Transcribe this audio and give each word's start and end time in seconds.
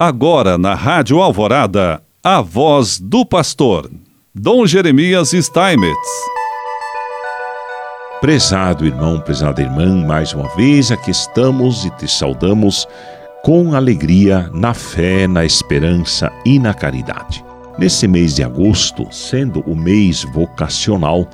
Agora 0.00 0.56
na 0.56 0.76
Rádio 0.76 1.20
Alvorada, 1.20 2.00
a 2.22 2.40
voz 2.40 3.00
do 3.00 3.26
pastor, 3.26 3.90
Dom 4.32 4.64
Jeremias 4.64 5.30
Steinmetz. 5.30 6.08
Prezado 8.20 8.86
irmão, 8.86 9.20
prezada 9.20 9.60
irmã, 9.60 10.06
mais 10.06 10.32
uma 10.32 10.48
vez 10.54 10.92
aqui 10.92 11.10
estamos 11.10 11.84
e 11.84 11.90
te 11.90 12.06
saudamos 12.06 12.86
com 13.42 13.74
alegria 13.74 14.48
na 14.54 14.72
fé, 14.72 15.26
na 15.26 15.44
esperança 15.44 16.30
e 16.46 16.60
na 16.60 16.72
caridade. 16.72 17.44
Nesse 17.76 18.06
mês 18.06 18.36
de 18.36 18.44
agosto, 18.44 19.04
sendo 19.10 19.62
o 19.62 19.74
mês 19.74 20.22
vocacional, 20.32 21.28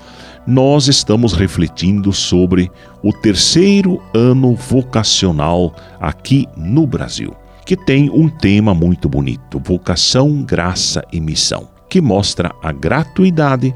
nós 0.46 0.89
estamos 0.89 1.35
refletindo 1.35 2.15
sobre 2.15 2.73
o 3.03 3.12
terceiro 3.12 4.03
ano 4.15 4.55
vocacional 4.55 5.75
aqui 6.01 6.49
no 6.57 6.87
Brasil 6.87 7.37
que 7.65 7.77
tem 7.77 8.11
um 8.11 8.29
tema 8.29 8.75
muito 8.75 9.09
bonito: 9.09 9.61
vocação, 9.65 10.43
graça 10.43 11.02
e 11.12 11.20
missão, 11.20 11.69
que 11.88 12.01
mostra 12.01 12.55
a 12.62 12.73
gratuidade 12.73 13.75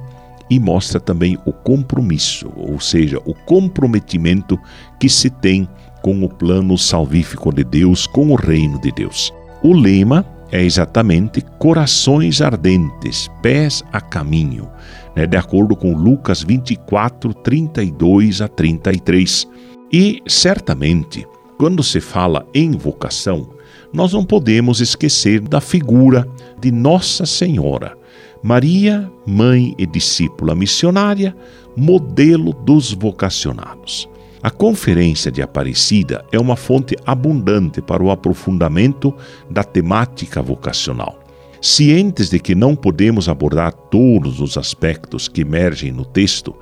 e 0.51 0.59
mostra 0.59 0.99
também 0.99 1.39
o 1.45 1.53
compromisso, 1.53 2.51
ou 2.57 2.81
seja, 2.81 3.19
o 3.25 3.35
comprometimento 3.35 4.59
que 4.99 5.09
se 5.09 5.29
tem 5.29 5.69
com 6.03 6.25
o 6.25 6.29
plano 6.29 6.79
salvífico 6.79 7.53
de 7.53 7.65
Deus, 7.65 8.07
com 8.07 8.31
o 8.31 8.35
reino 8.35 8.81
de 8.81 8.91
Deus. 8.93 9.33
O 9.63 9.75
lema 9.75 10.25
é 10.51 10.63
exatamente 10.63 11.43
corações 11.59 12.41
ardentes, 12.41 13.31
pés 13.43 13.83
a 13.93 14.01
caminho, 14.01 14.69
né, 15.15 15.27
de 15.27 15.37
acordo 15.37 15.77
com 15.77 15.95
Lucas 15.95 16.43
24, 16.43 17.35
32 17.35 18.41
a 18.41 18.49
33. 18.49 19.47
E 19.93 20.23
certamente, 20.27 21.27
quando 21.59 21.83
se 21.83 22.01
fala 22.01 22.47
em 22.55 22.71
vocação, 22.71 23.51
nós 23.93 24.13
não 24.13 24.25
podemos 24.25 24.81
esquecer 24.81 25.41
da 25.41 25.61
figura 25.61 26.29
de 26.61 26.71
Nossa 26.71 27.25
Senhora, 27.25 27.97
Maria, 28.43 29.11
mãe 29.27 29.75
e 29.79 29.87
discípula 29.87 30.55
missionária, 30.55 31.35
modelo 31.77 32.53
dos 32.53 32.93
vocacionados. 32.93 34.09
A 34.41 34.51
Conferência 34.51 35.33
de 35.33 35.43
Aparecida 35.43 36.25
é 36.31 36.39
uma 36.39 36.55
fonte 36.55 36.97
abundante 37.05 37.83
para 37.83 38.03
o 38.03 38.11
aprofundamento 38.11 39.13
da 39.51 39.65
temática 39.65 40.41
vocacional. 40.41 41.19
Cientes 41.61 42.31
de 42.31 42.39
que 42.39 42.55
não 42.55 42.77
podemos 42.77 43.29
abordar 43.29 43.73
todos 43.73 44.41
os 44.41 44.57
aspectos 44.57 45.27
que 45.27 45.41
emergem 45.41 45.91
no 45.91 46.05
texto, 46.05 46.55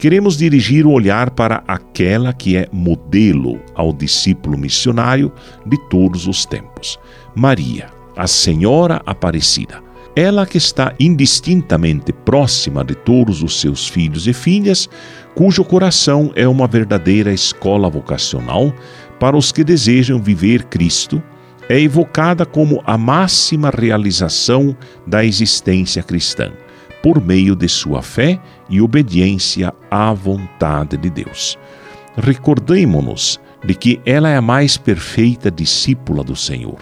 queremos 0.00 0.38
dirigir 0.38 0.86
o 0.86 0.92
olhar 0.92 1.30
para 1.30 1.62
aquela 1.68 2.32
que 2.32 2.56
é 2.56 2.66
modelo 2.72 3.60
ao 3.74 3.92
discípulo 3.92 4.56
missionário 4.56 5.30
de 5.66 5.76
todos 5.90 6.26
os 6.26 6.46
tempos, 6.46 6.98
Maria, 7.36 7.88
a 8.16 8.26
Senhora 8.26 9.02
Aparecida. 9.04 9.82
Ela 10.16 10.46
que 10.46 10.56
está 10.56 10.94
indistintamente 10.98 12.14
próxima 12.14 12.82
de 12.82 12.94
todos 12.94 13.42
os 13.42 13.60
seus 13.60 13.86
filhos 13.86 14.26
e 14.26 14.32
filhas, 14.32 14.88
cujo 15.34 15.62
coração 15.62 16.32
é 16.34 16.48
uma 16.48 16.66
verdadeira 16.66 17.30
escola 17.30 17.90
vocacional 17.90 18.74
para 19.20 19.36
os 19.36 19.52
que 19.52 19.62
desejam 19.62 20.18
viver 20.18 20.64
Cristo 20.64 21.22
é 21.68 21.78
evocada 21.78 22.46
como 22.46 22.82
a 22.86 22.96
máxima 22.96 23.70
realização 23.70 24.74
da 25.06 25.24
existência 25.24 26.02
cristã, 26.02 26.50
por 27.02 27.20
meio 27.24 27.56
de 27.56 27.68
sua 27.68 28.02
fé 28.02 28.40
e 28.68 28.80
obediência 28.80 29.72
à 29.90 30.12
vontade 30.12 30.96
de 30.96 31.10
Deus. 31.10 31.58
Recordemo-nos 32.16 33.40
de 33.64 33.74
que 33.74 34.00
ela 34.06 34.28
é 34.28 34.36
a 34.36 34.42
mais 34.42 34.76
perfeita 34.76 35.50
discípula 35.50 36.24
do 36.24 36.34
Senhor, 36.34 36.78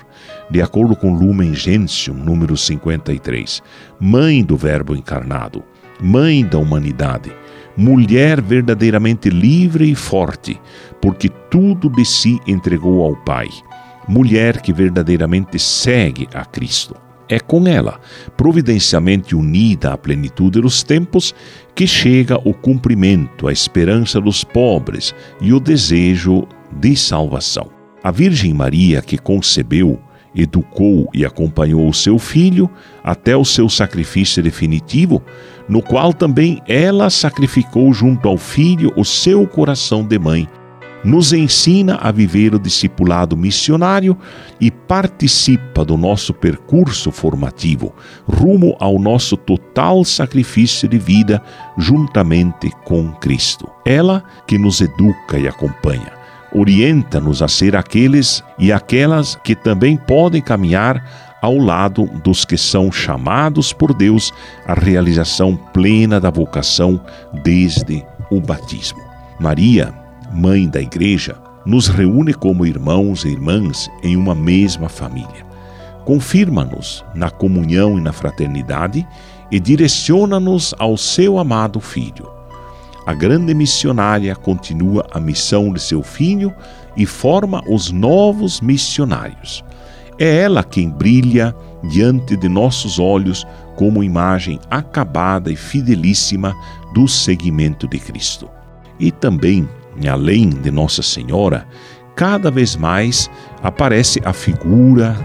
de 0.50 0.62
acordo 0.62 0.94
com 0.94 1.14
Lumen 1.14 1.55
Gentium, 1.55 2.14
número 2.14 2.56
53, 2.56 3.62
mãe 4.00 4.44
do 4.44 4.56
Verbo 4.56 4.94
encarnado, 4.94 5.62
mãe 6.00 6.44
da 6.44 6.58
humanidade, 6.58 7.33
mulher 7.77 8.41
verdadeiramente 8.41 9.29
livre 9.29 9.90
e 9.90 9.95
forte, 9.95 10.61
porque 11.00 11.29
tudo 11.50 11.89
de 11.89 12.05
si 12.05 12.40
entregou 12.46 13.05
ao 13.05 13.17
Pai 13.17 13.48
mulher 14.08 14.62
que 14.62 14.73
verdadeiramente 14.73 15.58
segue 15.58 16.27
a 16.33 16.45
Cristo. 16.45 16.96
É 17.28 17.39
com 17.39 17.66
ela, 17.66 18.00
providencialmente 18.36 19.36
unida 19.36 19.92
à 19.92 19.98
plenitude 19.98 20.61
dos 20.61 20.83
tempos, 20.83 21.34
que 21.74 21.86
chega 21.86 22.39
o 22.48 22.55
cumprimento, 22.55 23.46
a 23.46 23.52
esperança 23.52 24.20
dos 24.20 24.42
pobres 24.42 25.14
e 25.40 25.52
o 25.52 25.61
desejo 25.61 26.46
de 26.72 26.96
salvação. 26.96 27.68
A 28.02 28.11
Virgem 28.11 28.55
Maria, 28.55 29.02
que 29.02 29.18
concebeu, 29.18 30.00
educou 30.34 31.08
e 31.12 31.24
acompanhou 31.24 31.88
o 31.88 31.94
seu 31.94 32.18
filho 32.18 32.70
até 33.02 33.36
o 33.36 33.44
seu 33.44 33.68
sacrifício 33.68 34.42
definitivo, 34.42 35.22
no 35.68 35.83
qual 35.83 36.14
também 36.14 36.62
ela 36.67 37.11
sacrificou 37.11 37.92
junto 37.92 38.28
ao 38.28 38.38
filho 38.38 38.92
o 38.96 39.05
seu 39.05 39.46
coração 39.46 40.02
de 40.02 40.18
mãe, 40.18 40.48
nos 41.05 41.33
ensina 41.33 41.98
a 42.01 42.11
viver 42.11 42.55
o 42.55 42.59
discipulado 42.59 43.36
missionário 43.36 44.17
e 44.61 44.70
participa 44.70 45.85
do 45.85 45.97
nosso 45.97 46.35
percurso 46.35 47.11
formativo 47.11 47.95
rumo 48.27 48.77
ao 48.81 48.98
nosso 48.98 49.36
total 49.36 50.05
sacrifício 50.05 50.89
de 50.89 50.98
vida 50.98 51.42
juntamente 51.77 52.70
com 52.85 53.13
Cristo. 53.13 53.69
Ela 53.86 54.23
que 54.47 54.59
nos 54.59 54.81
educa 54.81 55.39
e 55.39 55.47
acompanha, 55.47 56.13
orienta-nos 56.53 57.42
a 57.42 57.48
ser 57.48 57.77
aqueles 57.77 58.42
e 58.59 58.73
aquelas 58.73 59.36
que 59.36 59.55
também 59.55 59.97
podem 59.97 60.42
caminhar 60.42 61.05
ao 61.41 61.57
lado 61.57 62.07
dos 62.25 62.45
que 62.45 62.57
são 62.57 62.91
chamados 62.91 63.73
por 63.73 63.95
Deus 63.95 64.33
à 64.67 64.75
realização 64.75 65.57
plena 65.57 66.20
da 66.20 66.30
vocação 66.30 67.01
desde 67.45 68.05
o 68.30 68.41
batismo. 68.41 68.98
Maria 69.39 69.95
mãe 70.33 70.68
da 70.68 70.80
Igreja, 70.80 71.36
nos 71.64 71.89
reúne 71.89 72.33
como 72.33 72.66
irmãos 72.66 73.24
e 73.24 73.28
irmãs 73.28 73.90
em 74.02 74.16
uma 74.16 74.34
mesma 74.34 74.89
família. 74.89 75.46
Confirma-nos 76.05 77.05
na 77.14 77.30
comunhão 77.30 77.98
e 77.98 78.00
na 78.00 78.12
fraternidade 78.12 79.06
e 79.50 79.61
direciona-nos 79.61 80.74
ao 80.78 80.96
seu 80.96 81.38
amado 81.38 81.80
Filho. 81.80 82.30
A 83.06 83.14
grande 83.14 83.55
missionária 83.55 84.34
continua 84.36 85.06
a 85.11 85.18
missão 85.18 85.72
de 85.72 85.80
seu 85.80 86.02
filho 86.02 86.52
e 86.96 87.06
forma 87.06 87.62
os 87.67 87.90
novos 87.90 88.61
missionários. 88.61 89.64
É 90.18 90.40
ela 90.40 90.62
quem 90.62 90.90
brilha 90.90 91.55
diante 91.84 92.36
de 92.36 92.48
nossos 92.48 92.98
olhos 92.98 93.46
como 93.77 94.02
imagem 94.02 94.58
acabada 94.70 95.50
e 95.50 95.56
fidelíssima 95.56 96.55
do 96.92 97.06
seguimento 97.06 97.86
de 97.86 97.98
Cristo. 97.98 98.48
E 98.98 99.11
também 99.12 99.68
além 100.07 100.51
de 100.51 100.70
Nossa 100.70 101.03
Senhora, 101.03 101.67
cada 102.14 102.51
vez 102.51 102.77
mais 102.77 103.31
aparece 103.63 104.20
a 104.25 104.33
figura 104.33 105.17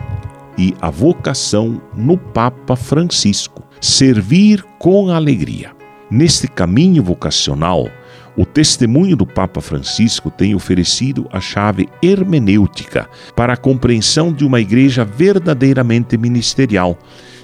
e 0.58 0.74
a 0.82 0.90
vocação 0.90 1.82
no 1.96 2.18
Papa 2.18 2.76
Francisco, 2.76 3.64
servir 3.82 4.64
com 4.80 5.10
alegria. 5.10 5.72
Neste 6.10 6.48
caminho 6.48 7.04
vocacional, 7.04 7.90
o 8.36 8.46
testemunho 8.46 9.16
do 9.16 9.26
Papa 9.26 9.62
Francisco 9.62 10.32
tem 10.32 10.56
oferecido 10.56 11.28
a 11.32 11.40
chave 11.40 11.88
hermenêutica 12.02 13.08
para 13.36 13.54
a 13.54 13.58
compreensão 13.58 14.34
de 14.34 14.44
uma 14.44 14.60
igreja 14.60 15.06
verdadeiramente 15.06 16.18
ministerial, 16.18 16.98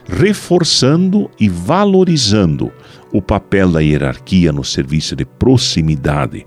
reforçando 0.08 1.30
e 1.40 1.48
valorizando 1.48 2.72
o 3.12 3.22
papel 3.22 3.72
da 3.72 3.80
hierarquia 3.80 4.52
no 4.52 4.64
serviço 4.64 5.16
de 5.16 5.26
proximidade, 5.26 6.46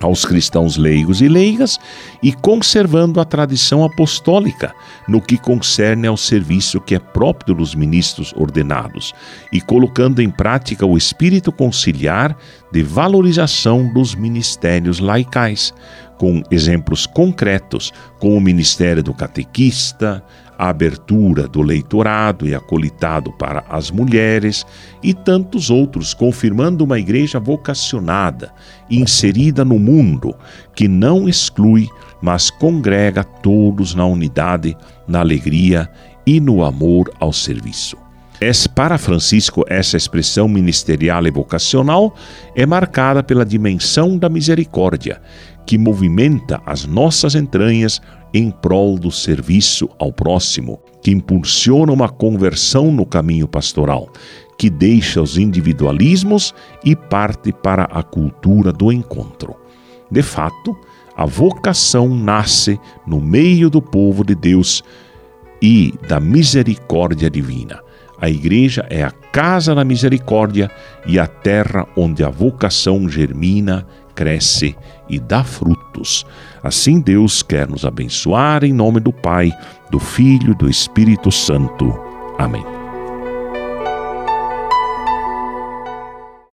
aos 0.00 0.24
cristãos 0.24 0.76
leigos 0.76 1.20
e 1.20 1.28
leigas 1.28 1.78
e 2.22 2.32
conservando 2.32 3.20
a 3.20 3.24
tradição 3.24 3.84
apostólica 3.84 4.74
no 5.08 5.20
que 5.20 5.36
concerne 5.36 6.06
ao 6.06 6.16
serviço 6.16 6.80
que 6.80 6.94
é 6.94 6.98
próprio 6.98 7.54
dos 7.54 7.74
ministros 7.74 8.32
ordenados 8.36 9.14
e 9.52 9.60
colocando 9.60 10.20
em 10.20 10.30
prática 10.30 10.86
o 10.86 10.96
espírito 10.96 11.50
conciliar 11.50 12.36
de 12.72 12.82
valorização 12.82 13.92
dos 13.92 14.14
ministérios 14.14 14.98
laicais, 14.98 15.72
com 16.18 16.42
exemplos 16.50 17.06
concretos, 17.06 17.92
como 18.18 18.36
o 18.36 18.40
ministério 18.40 19.02
do 19.02 19.14
catequista, 19.14 20.22
a 20.58 20.68
abertura 20.70 21.46
do 21.46 21.62
leitorado 21.62 22.46
e 22.46 22.54
acolitado 22.54 23.32
para 23.32 23.64
as 23.70 23.92
mulheres 23.92 24.66
e 25.00 25.14
tantos 25.14 25.70
outros, 25.70 26.12
confirmando 26.12 26.82
uma 26.82 26.98
igreja 26.98 27.38
vocacionada, 27.38 28.52
inserida 28.90 29.64
no 29.64 29.78
mundo, 29.78 30.34
que 30.74 30.88
não 30.88 31.28
exclui, 31.28 31.88
mas 32.20 32.50
congrega 32.50 33.22
todos 33.22 33.94
na 33.94 34.04
unidade, 34.04 34.76
na 35.06 35.20
alegria 35.20 35.88
e 36.26 36.40
no 36.40 36.64
amor 36.64 37.12
ao 37.20 37.32
serviço. 37.32 37.96
Para 38.74 38.98
Francisco, 38.98 39.64
essa 39.68 39.96
expressão 39.96 40.46
ministerial 40.46 41.26
e 41.26 41.30
vocacional 41.30 42.14
é 42.54 42.64
marcada 42.64 43.22
pela 43.22 43.44
dimensão 43.44 44.16
da 44.16 44.28
misericórdia, 44.28 45.20
que 45.66 45.76
movimenta 45.76 46.62
as 46.64 46.86
nossas 46.86 47.34
entranhas 47.34 48.00
em 48.32 48.50
prol 48.50 48.98
do 48.98 49.10
serviço 49.10 49.88
ao 49.98 50.12
próximo, 50.12 50.80
que 51.02 51.10
impulsiona 51.10 51.92
uma 51.92 52.08
conversão 52.08 52.90
no 52.92 53.06
caminho 53.06 53.48
pastoral, 53.48 54.08
que 54.58 54.68
deixa 54.68 55.22
os 55.22 55.38
individualismos 55.38 56.54
e 56.84 56.94
parte 56.94 57.52
para 57.52 57.84
a 57.84 58.02
cultura 58.02 58.72
do 58.72 58.92
encontro. 58.92 59.56
De 60.10 60.22
fato, 60.22 60.76
a 61.16 61.24
vocação 61.24 62.08
nasce 62.14 62.78
no 63.06 63.20
meio 63.20 63.68
do 63.70 63.80
povo 63.80 64.24
de 64.24 64.34
Deus 64.34 64.82
e 65.60 65.92
da 66.08 66.20
misericórdia 66.20 67.28
divina. 67.28 67.80
A 68.20 68.28
igreja 68.28 68.84
é 68.90 69.02
a 69.02 69.10
casa 69.10 69.74
da 69.74 69.84
misericórdia 69.84 70.70
e 71.06 71.18
a 71.18 71.26
terra 71.26 71.86
onde 71.96 72.24
a 72.24 72.28
vocação 72.28 73.08
germina, 73.08 73.86
cresce 74.18 74.76
e 75.08 75.20
dá 75.20 75.44
frutos. 75.44 76.26
Assim 76.60 77.00
Deus 77.00 77.40
quer 77.40 77.68
nos 77.68 77.84
abençoar 77.84 78.64
em 78.64 78.72
nome 78.72 78.98
do 78.98 79.12
Pai, 79.12 79.52
do 79.92 80.00
Filho 80.00 80.50
e 80.50 80.56
do 80.56 80.68
Espírito 80.68 81.30
Santo. 81.30 81.96
Amém. 82.36 82.77